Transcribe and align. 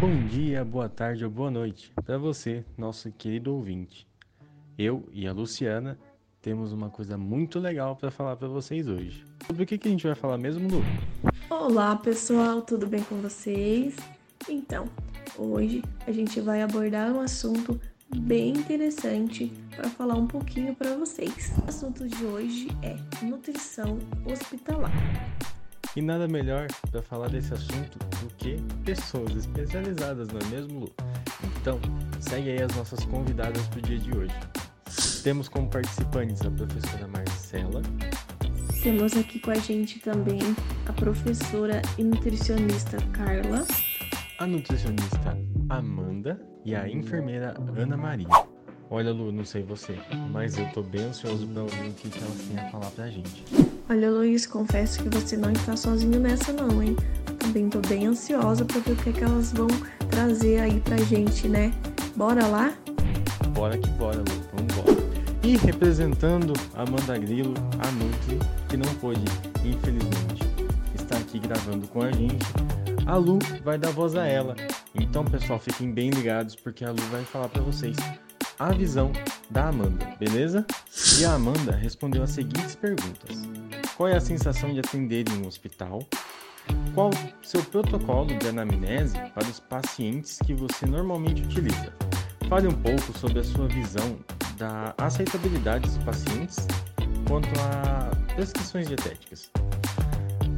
Bom 0.00 0.26
dia, 0.28 0.64
boa 0.64 0.88
tarde 0.88 1.26
ou 1.26 1.30
boa 1.30 1.50
noite 1.50 1.92
para 2.06 2.16
você, 2.16 2.64
nosso 2.74 3.12
querido 3.12 3.54
ouvinte. 3.54 4.08
Eu 4.78 5.06
e 5.12 5.28
a 5.28 5.32
Luciana 5.34 5.98
temos 6.40 6.72
uma 6.72 6.88
coisa 6.88 7.18
muito 7.18 7.58
legal 7.58 7.94
para 7.94 8.10
falar 8.10 8.34
para 8.34 8.48
vocês 8.48 8.88
hoje. 8.88 9.22
Sobre 9.46 9.64
o 9.64 9.66
que, 9.66 9.76
que 9.76 9.88
a 9.88 9.90
gente 9.90 10.06
vai 10.06 10.16
falar 10.16 10.38
mesmo, 10.38 10.66
Lu? 10.70 10.82
Olá, 11.50 11.94
pessoal, 11.96 12.62
tudo 12.62 12.86
bem 12.86 13.02
com 13.02 13.16
vocês? 13.16 13.94
Então, 14.48 14.86
hoje 15.36 15.82
a 16.06 16.12
gente 16.12 16.40
vai 16.40 16.62
abordar 16.62 17.12
um 17.12 17.20
assunto 17.20 17.78
bem 18.20 18.52
interessante 18.54 19.52
para 19.76 19.90
falar 19.90 20.14
um 20.14 20.26
pouquinho 20.26 20.74
para 20.74 20.96
vocês. 20.96 21.52
O 21.62 21.68
assunto 21.68 22.08
de 22.08 22.24
hoje 22.24 22.68
é 22.82 22.96
nutrição 23.22 23.98
hospitalar. 24.24 24.92
E 25.96 26.00
nada 26.00 26.28
melhor 26.28 26.68
para 26.90 27.02
falar 27.02 27.28
desse 27.28 27.52
assunto 27.52 27.98
do 27.98 28.34
que 28.36 28.56
pessoas 28.84 29.34
especializadas, 29.34 30.28
não 30.28 30.38
é 30.40 30.44
mesmo, 30.44 30.80
Lu? 30.80 30.92
Então, 31.60 31.80
segue 32.20 32.50
aí 32.50 32.62
as 32.62 32.74
nossas 32.76 33.04
convidadas 33.04 33.66
para 33.68 33.78
o 33.80 33.82
dia 33.82 33.98
de 33.98 34.16
hoje. 34.16 34.34
Temos 35.24 35.48
como 35.48 35.68
participantes 35.68 36.40
a 36.42 36.50
professora 36.50 37.08
Marcela. 37.08 37.82
Temos 38.82 39.16
aqui 39.16 39.40
com 39.40 39.50
a 39.50 39.56
gente 39.56 39.98
também 39.98 40.38
a 40.86 40.92
professora 40.92 41.82
e 41.98 42.04
nutricionista 42.04 42.96
Carla. 43.12 43.66
A 44.38 44.46
nutricionista 44.46 45.36
Amanda 45.68 46.40
e 46.64 46.74
a 46.74 46.88
enfermeira 46.88 47.54
Ana 47.76 47.96
Maria. 47.96 48.28
Olha, 48.88 49.12
Lu, 49.12 49.30
não 49.30 49.44
sei 49.44 49.62
você, 49.62 49.98
mas 50.30 50.56
eu 50.56 50.66
tô 50.72 50.82
bem 50.82 51.02
ansioso 51.02 51.46
para 51.48 51.62
ouvir 51.62 51.88
o 51.88 51.92
que, 51.92 52.18
elas 52.18 52.38
têm 52.48 52.58
a 52.58 52.70
falar 52.70 52.90
pra 52.92 53.08
gente. 53.08 53.44
Olha, 53.88 54.10
Luiz, 54.10 54.46
confesso 54.46 55.02
que 55.02 55.08
você 55.08 55.36
não 55.36 55.50
está 55.50 55.76
sozinho 55.76 56.20
nessa 56.20 56.52
não, 56.52 56.82
hein? 56.82 56.96
Também 57.38 57.68
tô 57.68 57.80
bem 57.80 58.06
ansiosa 58.06 58.64
para 58.64 58.80
ver 58.80 58.92
o 58.92 58.96
que, 58.96 59.10
é 59.10 59.12
que 59.12 59.24
elas 59.24 59.52
vão 59.52 59.66
trazer 60.10 60.60
aí 60.60 60.80
pra 60.80 60.96
gente, 60.98 61.48
né? 61.48 61.72
Bora 62.14 62.46
lá? 62.46 62.72
Bora 63.54 63.76
que 63.76 63.90
bora, 63.90 64.18
Lu. 64.18 64.24
Vamos 64.52 64.74
embora. 64.74 65.10
E 65.42 65.56
representando 65.56 66.52
a 66.74 66.82
Amanda 66.82 67.18
Grilo, 67.18 67.54
a 67.78 67.90
Nutri, 67.92 68.38
que 68.68 68.76
não 68.76 68.94
pôde, 68.96 69.24
infelizmente, 69.64 70.44
estar 70.94 71.16
aqui 71.16 71.38
gravando 71.38 71.86
com 71.88 72.02
a 72.02 72.12
gente, 72.12 72.44
a 73.06 73.16
Lu 73.16 73.38
vai 73.64 73.78
dar 73.78 73.90
voz 73.90 74.14
a 74.14 74.26
ela. 74.26 74.54
Então, 74.94 75.24
pessoal, 75.24 75.58
fiquem 75.58 75.92
bem 75.92 76.10
ligados 76.10 76.54
porque 76.54 76.84
a 76.84 76.90
Lu 76.90 77.02
vai 77.10 77.24
falar 77.24 77.48
para 77.48 77.62
vocês 77.62 77.96
a 78.58 78.72
visão 78.72 79.10
da 79.50 79.68
Amanda, 79.68 80.06
beleza? 80.18 80.66
E 81.18 81.24
a 81.24 81.32
Amanda 81.32 81.72
respondeu 81.72 82.22
as 82.22 82.30
seguintes 82.30 82.74
perguntas: 82.74 83.42
é 84.08 84.16
a 84.16 84.20
sensação 84.20 84.72
de 84.72 84.80
atender 84.80 85.28
em 85.28 85.42
um 85.42 85.46
hospital? 85.46 86.00
Qual 86.94 87.10
seu 87.42 87.62
protocolo 87.62 88.36
de 88.38 88.48
anamnese 88.48 89.18
para 89.34 89.46
os 89.46 89.60
pacientes 89.60 90.38
que 90.44 90.54
você 90.54 90.86
normalmente 90.86 91.42
utiliza? 91.42 91.92
Fale 92.48 92.66
um 92.66 92.72
pouco 92.72 93.16
sobre 93.18 93.40
a 93.40 93.44
sua 93.44 93.68
visão 93.68 94.18
da 94.56 94.94
aceitabilidade 94.98 95.86
dos 95.86 95.98
pacientes 95.98 96.66
quanto 97.28 97.48
a 97.60 98.10
prescrições 98.34 98.88
dietéticas. 98.88 99.50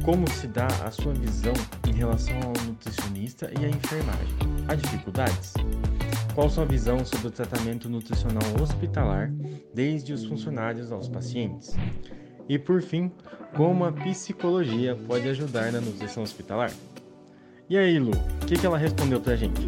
Como 0.03 0.29
se 0.31 0.47
dá 0.47 0.67
a 0.85 0.91
sua 0.91 1.13
visão 1.13 1.53
em 1.87 1.93
relação 1.93 2.35
ao 2.41 2.65
nutricionista 2.65 3.51
e 3.59 3.65
à 3.65 3.69
enfermagem? 3.69 4.35
Há 4.67 4.75
dificuldades? 4.75 5.53
Qual 6.33 6.49
sua 6.49 6.65
visão 6.65 7.05
sobre 7.05 7.27
o 7.27 7.31
tratamento 7.31 7.87
nutricional 7.87 8.43
hospitalar, 8.61 9.31
desde 9.73 10.13
os 10.13 10.25
funcionários 10.25 10.91
aos 10.91 11.07
pacientes? 11.07 11.75
E 12.47 12.59
por 12.59 12.81
fim, 12.81 13.11
como 13.55 13.85
a 13.85 13.91
psicologia 13.91 14.97
pode 15.07 15.27
ajudar 15.29 15.71
na 15.71 15.79
nutrição 15.79 16.23
hospitalar? 16.23 16.71
E 17.69 17.77
aí, 17.77 17.97
Lu, 17.97 18.11
o 18.11 18.45
que, 18.45 18.55
que 18.55 18.65
ela 18.65 18.77
respondeu 18.77 19.21
pra 19.21 19.35
gente? 19.35 19.67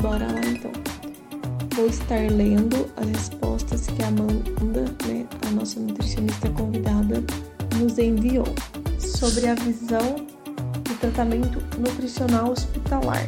Bora 0.00 0.26
lá 0.26 0.40
então. 0.44 0.72
Vou 1.74 1.86
estar 1.86 2.30
lendo 2.30 2.90
as 2.96 3.08
respostas 3.08 3.86
que 3.86 4.02
a 4.02 4.08
Amanda, 4.08 4.84
né, 5.06 5.26
a 5.46 5.50
nossa 5.52 5.80
nutricionista 5.80 6.50
convidada, 6.50 7.22
nos 7.78 7.98
enviou 7.98 8.46
sobre 8.98 9.48
a 9.48 9.54
visão 9.54 10.16
do 10.82 10.98
tratamento 11.00 11.58
nutricional 11.78 12.50
hospitalar 12.50 13.26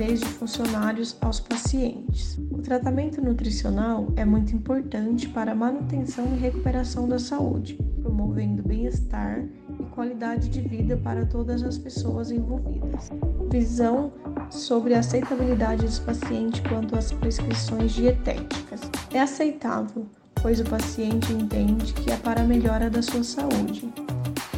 desde 0.00 0.24
funcionários 0.24 1.14
aos 1.20 1.40
pacientes. 1.40 2.38
O 2.50 2.62
tratamento 2.62 3.20
nutricional 3.20 4.10
é 4.16 4.24
muito 4.24 4.56
importante 4.56 5.28
para 5.28 5.52
a 5.52 5.54
manutenção 5.54 6.24
e 6.34 6.38
recuperação 6.38 7.06
da 7.06 7.18
saúde, 7.18 7.78
promovendo 8.00 8.62
bem-estar 8.62 9.44
e 9.78 9.82
qualidade 9.94 10.48
de 10.48 10.62
vida 10.62 10.96
para 10.96 11.26
todas 11.26 11.62
as 11.62 11.76
pessoas 11.76 12.30
envolvidas. 12.30 13.10
Visão 13.50 14.10
sobre 14.48 14.94
a 14.94 15.00
aceitabilidade 15.00 15.84
dos 15.84 15.98
pacientes 15.98 16.62
quanto 16.66 16.96
às 16.96 17.12
prescrições 17.12 17.92
dietéticas. 17.92 18.80
É 19.12 19.20
aceitável, 19.20 20.06
pois 20.40 20.60
o 20.60 20.64
paciente 20.64 21.30
entende 21.30 21.92
que 21.92 22.10
é 22.10 22.16
para 22.16 22.40
a 22.40 22.44
melhora 22.44 22.88
da 22.88 23.02
sua 23.02 23.22
saúde. 23.22 23.92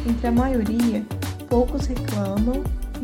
Entre 0.07 0.25
a 0.25 0.31
maioria, 0.31 1.05
poucos 1.49 1.85
reclamam 1.85 2.63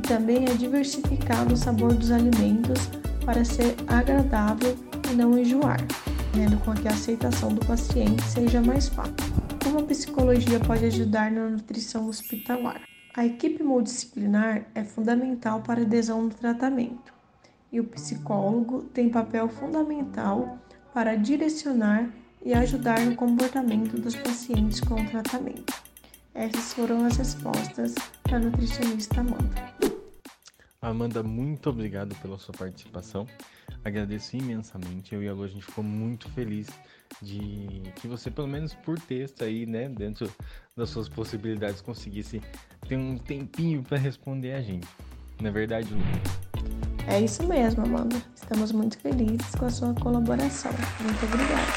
também 0.09 0.45
é 0.45 0.53
diversificado 0.55 1.53
o 1.53 1.57
sabor 1.57 1.93
dos 1.93 2.09
alimentos 2.09 2.89
para 3.23 3.45
ser 3.45 3.75
agradável 3.87 4.75
e 5.11 5.13
não 5.13 5.37
enjoar, 5.37 5.79
fazendo 6.31 6.57
com 6.65 6.73
que 6.73 6.87
a 6.87 6.91
aceitação 6.91 7.53
do 7.53 7.63
paciente 7.63 8.23
seja 8.23 8.59
mais 8.59 8.89
fácil. 8.89 9.13
Como 9.63 9.77
a 9.77 9.83
psicologia 9.83 10.59
pode 10.61 10.85
ajudar 10.85 11.29
na 11.29 11.47
nutrição 11.47 12.07
hospitalar? 12.07 12.81
A 13.15 13.23
equipe 13.23 13.61
multidisciplinar 13.61 14.65
é 14.73 14.83
fundamental 14.83 15.61
para 15.61 15.81
a 15.81 15.83
adesão 15.83 16.23
no 16.23 16.29
tratamento 16.29 17.13
e 17.71 17.79
o 17.79 17.83
psicólogo 17.83 18.85
tem 18.91 19.09
papel 19.09 19.47
fundamental 19.47 20.57
para 20.91 21.15
direcionar 21.15 22.09
e 22.43 22.51
ajudar 22.55 22.99
no 23.01 23.15
comportamento 23.15 23.95
dos 24.01 24.15
pacientes 24.15 24.79
com 24.79 24.95
o 24.95 25.05
tratamento. 25.07 25.71
Essas 26.33 26.73
foram 26.73 27.05
as 27.05 27.15
respostas 27.15 27.93
da 28.27 28.39
nutricionista 28.39 29.21
Amanda. 29.21 29.88
Amanda, 30.81 31.21
muito 31.21 31.69
obrigado 31.69 32.15
pela 32.21 32.37
sua 32.37 32.53
participação. 32.53 33.27
Agradeço 33.83 34.37
imensamente. 34.37 35.13
Eu 35.13 35.21
e 35.21 35.27
a 35.27 35.33
Lu, 35.33 35.43
a 35.43 35.47
gente 35.47 35.65
ficou 35.65 35.83
muito 35.83 36.29
feliz 36.29 36.69
de 37.21 37.83
que 37.97 38.07
você, 38.07 38.31
pelo 38.31 38.47
menos 38.47 38.73
por 38.73 38.97
texto 38.97 39.43
aí, 39.43 39.65
né, 39.65 39.89
dentro 39.89 40.31
das 40.77 40.89
suas 40.89 41.09
possibilidades, 41.09 41.81
conseguisse 41.81 42.41
ter 42.87 42.95
um 42.95 43.17
tempinho 43.17 43.83
para 43.83 43.97
responder 43.97 44.53
a 44.53 44.61
gente. 44.61 44.87
Não 45.41 45.49
é 45.49 45.51
verdade, 45.51 45.93
Lu? 45.93 45.99
É 47.07 47.19
isso 47.19 47.45
mesmo, 47.45 47.83
Amanda. 47.83 48.15
Estamos 48.33 48.71
muito 48.71 48.97
felizes 48.99 49.53
com 49.55 49.65
a 49.65 49.69
sua 49.69 49.93
colaboração. 49.95 50.71
Muito 51.01 51.25
obrigada. 51.25 51.73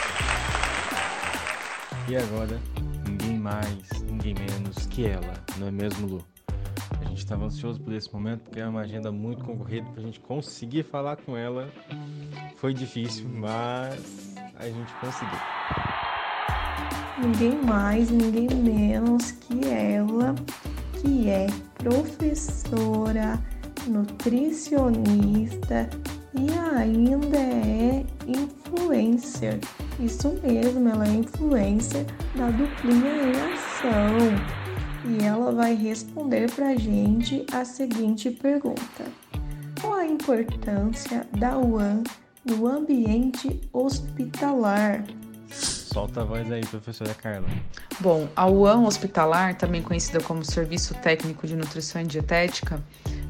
E 2.08 2.16
agora, 2.16 2.60
ninguém 3.08 3.36
mais, 3.36 4.02
ninguém 4.02 4.34
menos 4.34 4.86
que 4.86 5.06
ela, 5.06 5.34
não 5.58 5.66
é 5.66 5.70
mesmo, 5.72 6.06
Lu? 6.06 6.31
Gente 7.12 7.24
estava 7.24 7.44
ansioso 7.44 7.78
por 7.78 7.92
esse 7.92 8.10
momento 8.10 8.40
porque 8.40 8.58
é 8.58 8.66
uma 8.66 8.80
agenda 8.80 9.12
muito 9.12 9.44
concorrida 9.44 9.86
para 9.90 10.00
a 10.00 10.02
gente 10.02 10.18
conseguir 10.18 10.82
falar 10.82 11.16
com 11.16 11.36
ela. 11.36 11.70
Foi 12.56 12.72
difícil, 12.72 13.28
mas 13.28 14.34
a 14.58 14.64
gente 14.64 14.90
conseguiu. 14.94 15.38
Ninguém 17.18 17.62
mais, 17.66 18.10
ninguém 18.10 18.48
menos 18.48 19.30
que 19.30 19.68
ela, 19.68 20.34
que 21.02 21.28
é 21.28 21.48
professora, 21.76 23.38
nutricionista 23.86 25.90
e 26.32 26.46
ainda 26.74 27.36
é 27.36 28.06
influencer. 28.26 29.60
Isso 30.00 30.32
mesmo, 30.42 30.88
ela 30.88 31.06
é 31.06 31.12
influencer 31.12 32.06
da 32.34 32.50
duplinha 32.50 33.22
em 33.22 33.52
ação 33.52 34.61
ela 35.52 35.62
vai 35.62 35.74
responder 35.74 36.50
para 36.50 36.68
a 36.68 36.76
gente 36.76 37.44
a 37.52 37.64
seguinte 37.64 38.30
pergunta: 38.30 39.04
Qual 39.80 39.94
a 39.94 40.06
importância 40.06 41.26
da 41.38 41.58
UAN 41.58 42.02
no 42.44 42.66
ambiente 42.66 43.60
hospitalar? 43.72 45.04
Solta 45.50 46.22
a 46.22 46.24
voz 46.24 46.50
aí, 46.50 46.64
professora 46.64 47.12
Carla. 47.12 47.46
Bom, 48.00 48.26
a 48.34 48.48
UAN 48.48 48.86
hospitalar, 48.86 49.54
também 49.54 49.82
conhecida 49.82 50.20
como 50.20 50.42
Serviço 50.42 50.94
Técnico 50.94 51.46
de 51.46 51.54
Nutrição 51.54 52.00
e 52.00 52.06
Dietética, 52.06 52.82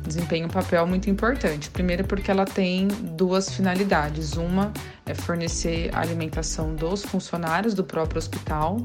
desempenha 0.06 0.46
um 0.46 0.50
papel 0.50 0.86
muito 0.86 1.10
importante. 1.10 1.70
Primeiro, 1.70 2.04
porque 2.04 2.30
ela 2.30 2.44
tem 2.44 2.86
duas 2.86 3.52
finalidades: 3.52 4.34
uma 4.36 4.72
é 5.04 5.12
fornecer 5.12 5.90
a 5.92 6.00
alimentação 6.00 6.72
dos 6.76 7.02
funcionários 7.02 7.74
do 7.74 7.82
próprio 7.82 8.18
hospital, 8.18 8.76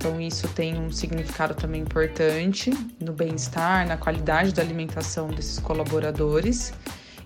então 0.00 0.18
isso 0.18 0.48
tem 0.48 0.80
um 0.80 0.90
significado 0.90 1.54
também 1.54 1.82
importante 1.82 2.72
no 2.98 3.12
bem-estar, 3.12 3.86
na 3.86 3.98
qualidade 3.98 4.54
da 4.54 4.62
alimentação 4.62 5.28
desses 5.28 5.58
colaboradores. 5.58 6.72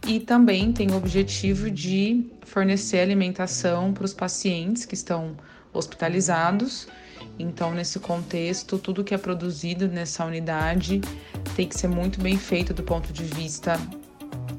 E 0.07 0.19
também 0.19 0.73
tem 0.73 0.91
o 0.91 0.97
objetivo 0.97 1.71
de 1.71 2.27
fornecer 2.43 2.99
alimentação 2.99 3.93
para 3.95 4.05
os 4.05 4.13
pacientes 4.13 4.85
que 4.85 4.95
estão 4.95 5.37
hospitalizados 5.73 6.89
então, 7.39 7.75
nesse 7.75 7.99
contexto, 7.99 8.79
tudo 8.79 9.03
que 9.03 9.15
é 9.15 9.19
produzido 9.19 9.89
nessa 9.89 10.25
unidade 10.25 11.01
tem 11.57 11.69
que 11.69 11.77
ser 11.77 11.89
muito 11.89 12.21
bem 12.21 12.37
feito 12.37 12.73
do 12.73 12.83
ponto 12.83 13.13
de 13.13 13.25
vista 13.25 13.79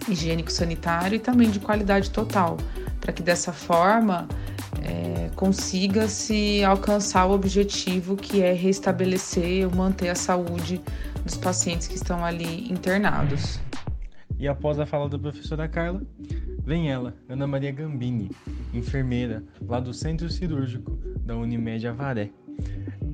higiênico-sanitário 0.10 1.16
e 1.16 1.20
também 1.20 1.50
de 1.50 1.60
qualidade 1.60 2.10
total, 2.12 2.58
para 3.00 3.14
que 3.14 3.24
dessa 3.24 3.54
forma 3.54 4.28
é, 4.86 5.30
consiga 5.36 6.08
se 6.08 6.64
alcançar 6.64 7.26
o 7.26 7.32
objetivo 7.32 8.16
que 8.16 8.42
é 8.42 8.54
restabelecer 8.54 9.66
ou 9.66 9.76
manter 9.76 10.10
a 10.10 10.16
saúde 10.16 10.82
dos 11.24 11.36
pacientes 11.36 11.88
que 11.88 11.96
estão 11.96 12.24
ali 12.24 12.72
internados. 12.72 13.60
E 14.38 14.48
após 14.48 14.80
a 14.80 14.86
fala 14.86 15.10
da 15.10 15.18
professora 15.18 15.68
Carla, 15.68 16.02
vem 16.64 16.92
ela, 16.92 17.16
Ana 17.28 17.48
Maria 17.48 17.72
Gambini, 17.72 18.30
enfermeira 18.74 19.44
lá 19.62 19.80
do 19.80 19.94
Centro 19.94 20.30
Cirúrgico 20.30 20.92
da 21.22 21.36
Unimed 21.36 21.88
Avaré. 21.88 22.30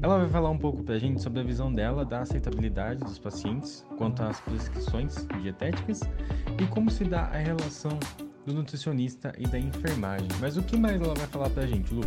Ela 0.02 0.18
vai 0.18 0.30
falar 0.30 0.50
um 0.50 0.58
pouco 0.58 0.84
para 0.84 0.96
a 0.96 1.00
gente 1.00 1.22
sobre 1.22 1.40
a 1.40 1.44
visão 1.44 1.72
dela 1.72 2.04
da 2.04 2.22
aceitabilidade 2.22 3.02
dos 3.02 3.20
pacientes 3.20 3.86
quanto 3.98 4.24
às 4.24 4.42
prescrições 4.42 5.28
dietéticas 5.42 6.02
e 6.60 6.66
como 6.68 6.90
se 6.90 7.04
dá 7.04 7.26
a 7.26 7.38
relação 7.38 8.00
do 8.46 8.54
nutricionista 8.54 9.34
e 9.38 9.48
da 9.48 9.60
enfermagem. 9.60 10.28
Mas 10.40 10.58
o 10.58 10.64
que 10.64 10.78
mais 10.78 11.02
ela 11.02 11.14
vai 11.14 11.28
falar 11.28 11.50
para 11.50 11.64
a 11.64 11.68
gente, 11.68 11.94
Lu? 11.94 12.02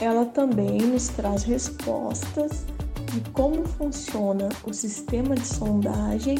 Ela 0.00 0.26
também 0.26 0.78
nos 0.78 1.08
traz 1.08 1.42
respostas 1.42 2.64
de 3.12 3.20
como 3.30 3.66
funciona 3.66 4.48
o 4.64 4.72
sistema 4.72 5.34
de 5.34 5.46
sondagem 5.46 6.36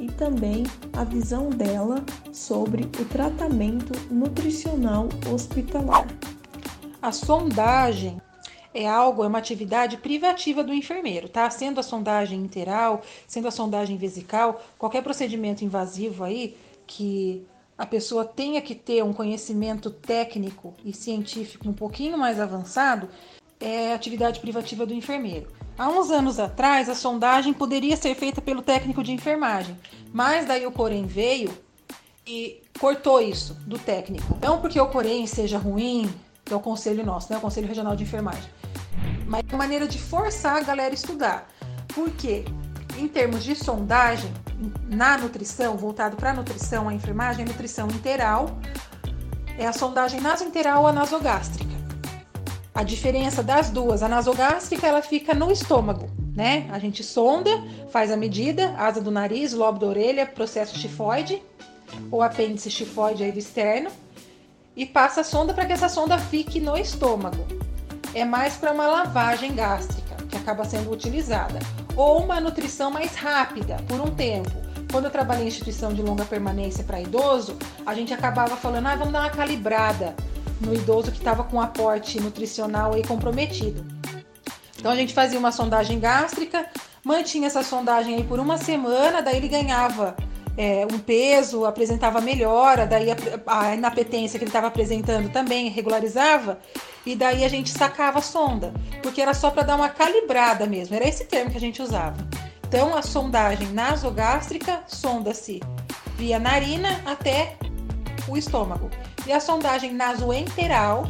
e 0.00 0.08
também 0.12 0.64
a 0.92 1.04
visão 1.04 1.50
dela 1.50 2.04
sobre 2.32 2.84
o 2.84 3.04
tratamento 3.06 3.92
nutricional 4.10 5.08
hospitalar. 5.32 6.06
A 7.00 7.12
sondagem 7.12 8.20
é 8.74 8.86
algo, 8.86 9.24
é 9.24 9.26
uma 9.26 9.38
atividade 9.38 9.96
privativa 9.96 10.62
do 10.62 10.72
enfermeiro, 10.72 11.28
tá? 11.28 11.48
Sendo 11.48 11.80
a 11.80 11.82
sondagem 11.82 12.40
interal, 12.40 13.02
sendo 13.26 13.48
a 13.48 13.50
sondagem 13.50 13.96
vesical, 13.96 14.62
qualquer 14.78 15.02
procedimento 15.02 15.64
invasivo 15.64 16.24
aí 16.24 16.56
que 16.86 17.46
a 17.78 17.84
pessoa 17.84 18.24
tenha 18.24 18.60
que 18.60 18.74
ter 18.74 19.04
um 19.04 19.12
conhecimento 19.12 19.90
técnico 19.90 20.74
e 20.84 20.92
científico 20.92 21.68
um 21.68 21.72
pouquinho 21.72 22.16
mais 22.16 22.40
avançado, 22.40 23.08
é 23.60 23.92
atividade 23.92 24.40
privativa 24.40 24.86
do 24.86 24.94
enfermeiro. 24.94 25.48
Há 25.78 25.88
uns 25.88 26.10
anos 26.10 26.38
atrás, 26.38 26.88
a 26.88 26.94
sondagem 26.94 27.52
poderia 27.52 27.96
ser 27.96 28.14
feita 28.14 28.40
pelo 28.40 28.62
técnico 28.62 29.02
de 29.02 29.12
enfermagem, 29.12 29.76
mas 30.12 30.46
daí 30.46 30.66
o 30.66 30.72
Corém 30.72 31.06
veio 31.06 31.50
e 32.26 32.62
cortou 32.80 33.20
isso 33.20 33.54
do 33.66 33.78
técnico. 33.78 34.38
Não 34.40 34.60
porque 34.60 34.80
o 34.80 34.88
Corém 34.88 35.26
seja 35.26 35.58
ruim, 35.58 36.10
que 36.44 36.52
é 36.52 36.56
o 36.56 36.60
conselho 36.60 37.04
nosso, 37.04 37.30
né, 37.30 37.38
o 37.38 37.42
Conselho 37.42 37.68
Regional 37.68 37.94
de 37.94 38.04
Enfermagem, 38.04 38.50
mas 39.26 39.42
é 39.46 39.52
uma 39.52 39.58
maneira 39.58 39.86
de 39.86 39.98
forçar 39.98 40.56
a 40.56 40.62
galera 40.62 40.90
a 40.90 40.94
estudar. 40.94 41.50
Porque, 41.88 42.44
em 42.98 43.08
termos 43.08 43.44
de 43.44 43.54
sondagem, 43.54 44.32
na 44.88 45.18
nutrição, 45.18 45.76
voltado 45.76 46.16
para 46.16 46.30
a 46.30 46.34
nutrição, 46.34 46.88
a 46.88 46.94
enfermagem, 46.94 47.44
a 47.44 47.48
nutrição 47.48 47.88
interal, 47.88 48.58
é 49.58 49.66
a 49.66 49.72
sondagem 49.72 50.20
nasointeral 50.20 50.82
ou 50.82 50.88
a 52.76 52.82
diferença 52.82 53.42
das 53.42 53.70
duas, 53.70 54.02
a 54.02 54.08
nasogástrica 54.08 54.86
ela 54.86 55.00
fica 55.00 55.32
no 55.32 55.50
estômago, 55.50 56.10
né? 56.34 56.68
A 56.70 56.78
gente 56.78 57.02
sonda, 57.02 57.50
faz 57.90 58.12
a 58.12 58.18
medida, 58.18 58.74
asa 58.76 59.00
do 59.00 59.10
nariz, 59.10 59.54
lobo 59.54 59.78
da 59.78 59.86
orelha, 59.86 60.26
processo 60.26 60.78
tifoide, 60.78 61.42
ou 62.10 62.20
apêndice 62.22 62.68
tifoide 62.68 63.24
aí 63.24 63.32
do 63.32 63.38
externo, 63.38 63.90
e 64.76 64.84
passa 64.84 65.22
a 65.22 65.24
sonda 65.24 65.54
para 65.54 65.64
que 65.64 65.72
essa 65.72 65.88
sonda 65.88 66.18
fique 66.18 66.60
no 66.60 66.76
estômago. 66.76 67.46
É 68.12 68.26
mais 68.26 68.56
para 68.56 68.72
uma 68.72 68.86
lavagem 68.86 69.54
gástrica 69.54 70.14
que 70.28 70.36
acaba 70.36 70.62
sendo 70.66 70.90
utilizada, 70.90 71.58
ou 71.96 72.22
uma 72.22 72.40
nutrição 72.40 72.90
mais 72.90 73.14
rápida 73.16 73.78
por 73.88 74.00
um 74.00 74.14
tempo. 74.14 74.50
Quando 74.92 75.06
eu 75.06 75.10
trabalhei 75.10 75.44
em 75.44 75.48
instituição 75.48 75.92
de 75.92 76.02
longa 76.02 76.24
permanência 76.24 76.84
para 76.84 77.00
idoso, 77.00 77.56
a 77.84 77.94
gente 77.94 78.14
acabava 78.14 78.56
falando, 78.56 78.86
ah, 78.86 78.94
vamos 78.94 79.12
dar 79.12 79.20
uma 79.20 79.30
calibrada 79.30 80.14
no 80.60 80.74
idoso 80.74 81.10
que 81.10 81.18
estava 81.18 81.42
com 81.42 81.60
aporte 81.60 82.20
nutricional 82.20 82.94
aí 82.94 83.02
comprometido. 83.02 83.84
Então 84.78 84.92
a 84.92 84.96
gente 84.96 85.12
fazia 85.12 85.38
uma 85.38 85.50
sondagem 85.50 85.98
gástrica, 85.98 86.66
mantinha 87.02 87.46
essa 87.46 87.62
sondagem 87.62 88.14
aí 88.14 88.24
por 88.24 88.38
uma 88.38 88.56
semana, 88.58 89.22
daí 89.22 89.36
ele 89.36 89.48
ganhava 89.48 90.16
é, 90.56 90.86
um 90.90 90.98
peso, 90.98 91.64
apresentava 91.64 92.20
melhora, 92.20 92.86
daí 92.86 93.10
a, 93.10 93.16
a 93.46 93.74
inapetência 93.74 94.38
que 94.38 94.44
ele 94.44 94.50
estava 94.50 94.68
apresentando 94.68 95.30
também 95.30 95.68
regularizava, 95.68 96.58
e 97.04 97.14
daí 97.14 97.44
a 97.44 97.48
gente 97.48 97.70
sacava 97.70 98.18
a 98.18 98.22
sonda, 98.22 98.72
porque 99.02 99.20
era 99.20 99.34
só 99.34 99.50
para 99.50 99.62
dar 99.62 99.76
uma 99.76 99.88
calibrada 99.88 100.66
mesmo, 100.66 100.94
era 100.94 101.06
esse 101.06 101.24
termo 101.24 101.50
que 101.50 101.58
a 101.58 101.60
gente 101.60 101.82
usava. 101.82 102.16
Então 102.68 102.96
a 102.96 103.02
sondagem 103.02 103.68
nasogástrica 103.68 104.82
sonda-se 104.88 105.60
via 106.16 106.38
narina 106.38 107.00
até 107.04 107.56
o 108.26 108.36
estômago. 108.36 108.90
E 109.26 109.32
a 109.32 109.40
sondagem 109.40 109.92
nasoenteral, 109.92 111.06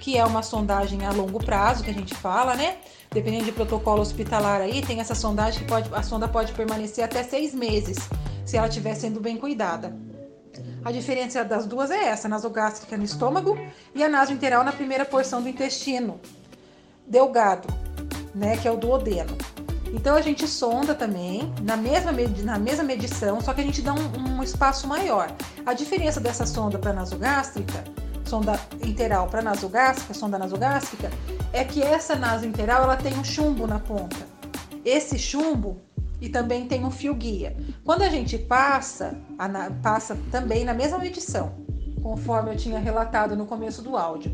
que 0.00 0.16
é 0.16 0.24
uma 0.24 0.42
sondagem 0.42 1.04
a 1.04 1.10
longo 1.10 1.42
prazo, 1.42 1.82
que 1.82 1.90
a 1.90 1.94
gente 1.94 2.14
fala, 2.14 2.54
né? 2.54 2.76
Dependendo 3.10 3.44
de 3.44 3.52
protocolo 3.52 4.00
hospitalar 4.00 4.60
aí, 4.60 4.82
tem 4.82 5.00
essa 5.00 5.14
sondagem 5.14 5.60
que 5.60 5.66
pode, 5.66 5.92
a 5.92 6.02
sonda 6.02 6.28
pode 6.28 6.52
permanecer 6.52 7.04
até 7.04 7.22
seis 7.22 7.54
meses, 7.54 7.98
se 8.44 8.56
ela 8.56 8.68
estiver 8.68 8.94
sendo 8.94 9.20
bem 9.20 9.36
cuidada. 9.36 9.94
A 10.84 10.90
diferença 10.90 11.44
das 11.44 11.66
duas 11.66 11.90
é 11.90 12.04
essa, 12.04 12.28
nasogástrica 12.28 12.96
no 12.96 13.04
estômago 13.04 13.56
e 13.94 14.02
a 14.02 14.08
nasoenteral 14.08 14.64
na 14.64 14.72
primeira 14.72 15.04
porção 15.04 15.40
do 15.40 15.48
intestino 15.48 16.20
delgado, 17.06 17.68
né, 18.34 18.56
que 18.56 18.66
é 18.66 18.70
o 18.70 18.76
duodeno. 18.76 19.36
Então 19.92 20.16
a 20.16 20.22
gente 20.22 20.48
sonda 20.48 20.94
também 20.94 21.52
na 21.62 21.76
mesma, 21.76 22.12
na 22.42 22.58
mesma 22.58 22.82
medição, 22.82 23.40
só 23.40 23.52
que 23.52 23.60
a 23.60 23.64
gente 23.64 23.82
dá 23.82 23.92
um, 23.92 24.38
um 24.38 24.42
espaço 24.42 24.88
maior. 24.88 25.30
A 25.66 25.74
diferença 25.74 26.18
dessa 26.18 26.46
sonda 26.46 26.78
para 26.78 26.92
nasogástrica, 26.92 27.84
sonda 28.24 28.58
interal 28.82 29.28
para 29.28 29.42
nasogástrica, 29.42 30.14
sonda 30.14 30.38
nasogástrica, 30.38 31.10
é 31.52 31.62
que 31.62 31.82
essa 31.82 32.16
nasointeral 32.16 32.84
ela 32.84 32.96
tem 32.96 33.12
um 33.18 33.24
chumbo 33.24 33.66
na 33.66 33.78
ponta. 33.78 34.16
Esse 34.84 35.18
chumbo 35.18 35.78
e 36.22 36.28
também 36.28 36.68
tem 36.68 36.84
um 36.84 36.90
fio 36.90 37.14
guia. 37.14 37.56
Quando 37.84 38.02
a 38.02 38.08
gente 38.08 38.38
passa, 38.38 39.18
a, 39.36 39.48
passa 39.82 40.16
também 40.30 40.64
na 40.64 40.72
mesma 40.72 40.96
medição, 40.96 41.52
conforme 42.00 42.52
eu 42.52 42.56
tinha 42.56 42.78
relatado 42.78 43.34
no 43.34 43.44
começo 43.44 43.82
do 43.82 43.96
áudio. 43.96 44.32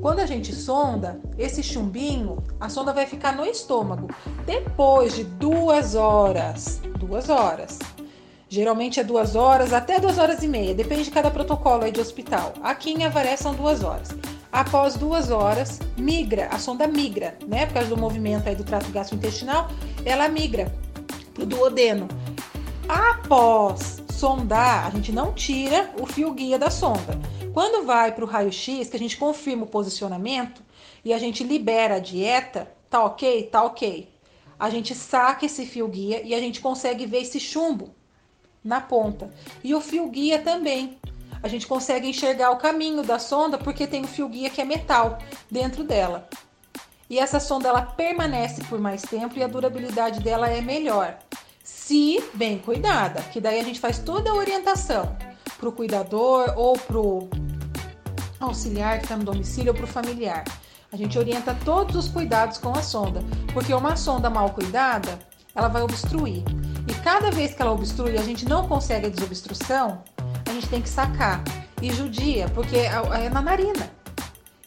Quando 0.00 0.20
a 0.20 0.26
gente 0.26 0.54
sonda, 0.54 1.20
esse 1.38 1.62
chumbinho, 1.62 2.42
a 2.58 2.70
sonda 2.70 2.90
vai 2.90 3.04
ficar 3.04 3.36
no 3.36 3.44
estômago. 3.44 4.08
Depois 4.46 5.14
de 5.14 5.24
duas 5.24 5.94
horas, 5.94 6.80
duas 6.98 7.28
horas. 7.28 7.78
Geralmente 8.48 8.98
é 8.98 9.04
duas 9.04 9.36
horas, 9.36 9.74
até 9.74 10.00
duas 10.00 10.16
horas 10.16 10.42
e 10.42 10.48
meia, 10.48 10.74
depende 10.74 11.04
de 11.04 11.10
cada 11.10 11.30
protocolo 11.30 11.84
aí 11.84 11.92
de 11.92 12.00
hospital. 12.00 12.54
Aqui 12.62 12.92
em 12.92 13.04
Avaré 13.04 13.36
são 13.36 13.54
duas 13.54 13.84
horas. 13.84 14.08
Após 14.50 14.94
duas 14.96 15.30
horas, 15.30 15.78
migra, 15.98 16.48
a 16.50 16.58
sonda 16.58 16.88
migra, 16.88 17.36
né? 17.46 17.66
Por 17.66 17.74
causa 17.74 17.90
do 17.90 17.96
movimento 17.96 18.48
aí 18.48 18.56
do 18.56 18.64
trato 18.64 18.90
gastrointestinal, 18.90 19.68
ela 20.04 20.26
migra 20.28 20.72
pro 21.40 21.46
duodeno. 21.46 22.06
Após 22.86 24.02
sondar, 24.12 24.86
a 24.86 24.90
gente 24.90 25.10
não 25.10 25.32
tira 25.32 25.90
o 25.98 26.04
fio 26.04 26.32
guia 26.32 26.58
da 26.58 26.70
sonda. 26.70 27.18
Quando 27.54 27.86
vai 27.86 28.12
para 28.12 28.24
o 28.24 28.28
raio-x, 28.28 28.90
que 28.90 28.96
a 28.96 28.98
gente 28.98 29.16
confirma 29.16 29.64
o 29.64 29.68
posicionamento 29.68 30.62
e 31.04 31.14
a 31.14 31.18
gente 31.18 31.42
libera 31.42 31.96
a 31.96 31.98
dieta, 31.98 32.70
tá 32.90 33.02
ok? 33.04 33.44
Tá 33.44 33.64
ok. 33.64 34.08
A 34.58 34.68
gente 34.68 34.94
saca 34.94 35.46
esse 35.46 35.64
fio 35.64 35.88
guia 35.88 36.22
e 36.22 36.34
a 36.34 36.38
gente 36.38 36.60
consegue 36.60 37.06
ver 37.06 37.22
esse 37.22 37.40
chumbo 37.40 37.94
na 38.62 38.80
ponta. 38.80 39.30
E 39.64 39.74
o 39.74 39.80
fio 39.80 40.08
guia 40.10 40.40
também. 40.40 40.98
A 41.42 41.48
gente 41.48 41.66
consegue 41.66 42.06
enxergar 42.06 42.50
o 42.50 42.58
caminho 42.58 43.02
da 43.02 43.18
sonda 43.18 43.56
porque 43.56 43.86
tem 43.86 44.02
o 44.02 44.08
fio 44.08 44.28
guia 44.28 44.50
que 44.50 44.60
é 44.60 44.64
metal 44.64 45.18
dentro 45.50 45.82
dela. 45.82 46.28
E 47.10 47.18
essa 47.18 47.40
sonda 47.40 47.68
ela 47.68 47.82
permanece 47.82 48.62
por 48.64 48.78
mais 48.78 49.02
tempo 49.02 49.36
e 49.36 49.42
a 49.42 49.48
durabilidade 49.48 50.20
dela 50.20 50.48
é 50.48 50.60
melhor. 50.60 51.18
Se 51.90 52.22
bem 52.34 52.56
cuidada, 52.56 53.20
que 53.20 53.40
daí 53.40 53.58
a 53.58 53.64
gente 53.64 53.80
faz 53.80 53.98
toda 53.98 54.30
a 54.30 54.34
orientação 54.34 55.16
para 55.58 55.68
o 55.68 55.72
cuidador 55.72 56.54
ou 56.56 56.78
para 56.78 56.96
o 56.96 57.28
auxiliar 58.38 58.98
que 58.98 59.06
está 59.06 59.16
no 59.16 59.24
domicílio 59.24 59.72
ou 59.72 59.76
para 59.76 59.86
o 59.86 59.88
familiar. 59.88 60.44
A 60.92 60.96
gente 60.96 61.18
orienta 61.18 61.52
todos 61.64 61.96
os 61.96 62.06
cuidados 62.06 62.58
com 62.58 62.70
a 62.70 62.80
sonda, 62.80 63.24
porque 63.52 63.74
uma 63.74 63.96
sonda 63.96 64.30
mal 64.30 64.50
cuidada, 64.50 65.18
ela 65.52 65.66
vai 65.66 65.82
obstruir. 65.82 66.44
E 66.86 66.94
cada 67.02 67.28
vez 67.32 67.54
que 67.54 67.60
ela 67.60 67.72
obstrui, 67.72 68.16
a 68.16 68.22
gente 68.22 68.48
não 68.48 68.68
consegue 68.68 69.08
a 69.08 69.10
desobstrução, 69.10 70.04
a 70.48 70.52
gente 70.52 70.68
tem 70.68 70.80
que 70.80 70.88
sacar. 70.88 71.42
E 71.82 71.92
judia, 71.92 72.48
porque 72.50 72.76
é, 72.76 72.92
é 73.24 73.28
na 73.28 73.42
narina. 73.42 73.90